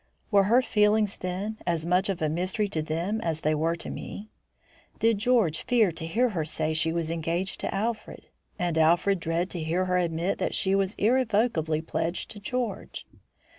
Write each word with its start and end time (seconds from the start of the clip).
Were 0.31 0.45
her 0.45 0.63
feelings, 0.63 1.17
then, 1.17 1.59
as 1.67 1.85
much 1.85 2.09
of 2.09 2.23
a 2.23 2.27
mystery 2.27 2.67
to 2.69 2.81
them 2.81 3.21
as 3.21 3.41
they 3.41 3.53
were 3.53 3.75
to 3.75 3.89
me? 3.91 4.31
Did 4.97 5.19
George 5.19 5.61
fear 5.65 5.91
to 5.91 6.07
hear 6.07 6.29
her 6.29 6.43
say 6.43 6.73
she 6.73 6.91
was 6.91 7.11
engaged 7.11 7.59
to 7.59 7.71
Alfred, 7.71 8.25
and 8.57 8.79
Alfred 8.79 9.19
dread 9.19 9.51
to 9.51 9.61
hear 9.61 9.85
her 9.85 9.99
admit 9.99 10.39
that 10.39 10.55
she 10.55 10.73
was 10.73 10.95
irrevocably 10.95 11.83
pledged 11.83 12.31
to 12.31 12.39
George? 12.39 13.05